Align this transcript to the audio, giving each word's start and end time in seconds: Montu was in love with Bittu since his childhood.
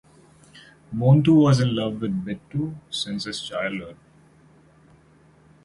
Montu 0.95 1.35
was 1.43 1.59
in 1.59 1.75
love 1.75 2.01
with 2.01 2.25
Bittu 2.25 2.73
since 2.89 3.25
his 3.25 3.39
childhood. 3.39 3.97